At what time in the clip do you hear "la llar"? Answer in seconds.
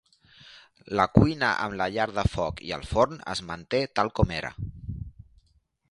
1.81-2.07